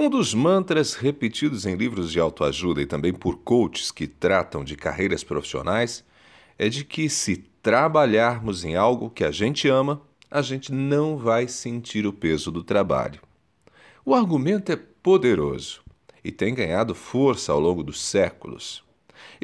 [0.00, 4.74] Um dos mantras repetidos em livros de autoajuda e também por coaches que tratam de
[4.74, 6.02] carreiras profissionais
[6.58, 10.00] é de que se trabalharmos em algo que a gente ama,
[10.30, 13.20] a gente não vai sentir o peso do trabalho.
[14.02, 15.82] O argumento é poderoso
[16.24, 18.82] e tem ganhado força ao longo dos séculos.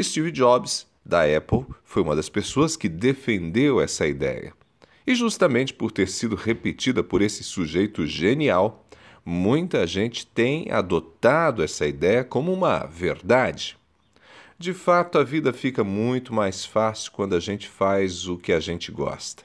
[0.00, 4.54] Steve Jobs, da Apple, foi uma das pessoas que defendeu essa ideia.
[5.06, 8.85] E justamente por ter sido repetida por esse sujeito genial,
[9.28, 13.76] muita gente tem adotado essa ideia como uma verdade.
[14.56, 18.60] De fato, a vida fica muito mais fácil quando a gente faz o que a
[18.60, 19.42] gente gosta.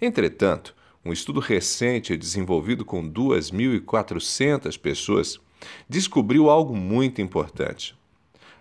[0.00, 5.38] Entretanto, um estudo recente desenvolvido com 2.400 pessoas
[5.86, 7.94] descobriu algo muito importante.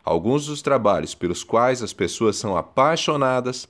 [0.03, 3.65] Alguns dos trabalhos pelos quais as pessoas são apaixonadas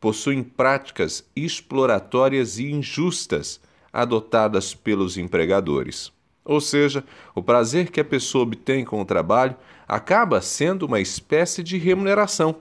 [0.00, 3.60] possuem práticas exploratórias e injustas
[3.92, 6.10] adotadas pelos empregadores.
[6.50, 9.54] Ou seja, o prazer que a pessoa obtém com o trabalho
[9.86, 12.56] acaba sendo uma espécie de remuneração.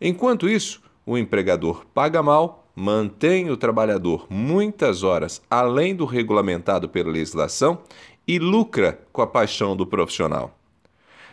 [0.00, 7.10] Enquanto isso, o empregador paga mal, mantém o trabalhador muitas horas além do regulamentado pela
[7.10, 7.80] legislação
[8.26, 10.56] e lucra com a paixão do profissional.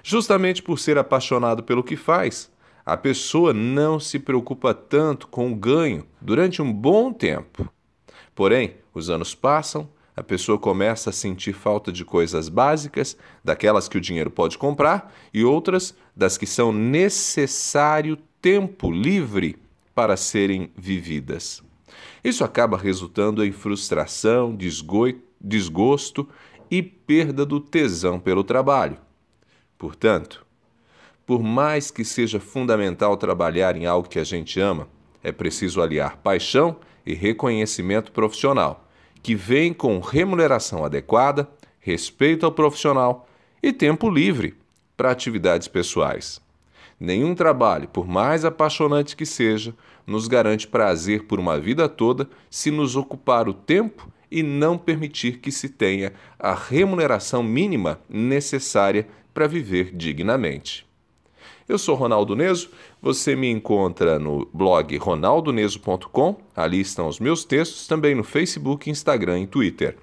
[0.04, 2.52] Justamente por ser apaixonado pelo que faz,
[2.86, 7.72] a pessoa não se preocupa tanto com o ganho durante um bom tempo.
[8.36, 9.88] Porém, os anos passam,
[10.20, 15.16] a pessoa começa a sentir falta de coisas básicas, daquelas que o dinheiro pode comprar,
[15.34, 19.56] e outras das que são necessário tempo livre
[19.96, 21.64] para serem vividas.
[22.22, 24.54] Isso acaba resultando em frustração,
[25.40, 26.28] desgosto
[26.70, 28.98] e perda do tesão pelo trabalho.
[29.78, 30.46] Portanto,
[31.26, 34.90] por mais que seja fundamental trabalhar em algo que a gente ama,
[35.24, 38.89] é preciso aliar paixão e reconhecimento profissional
[39.22, 43.28] que vem com remuneração adequada, respeito ao profissional
[43.62, 44.56] e tempo livre
[44.96, 46.42] para atividades pessoais.
[47.00, 49.74] Nenhum trabalho, por mais apaixonante que seja,
[50.06, 55.40] nos garante prazer por uma vida toda se nos ocupar o tempo e não permitir
[55.40, 60.89] que se tenha a remuneração mínima necessária para viver dignamente.
[61.70, 67.86] Eu sou Ronaldo Neso, você me encontra no blog ronaldoneso.com, ali estão os meus textos,
[67.86, 69.96] também no Facebook, Instagram e Twitter.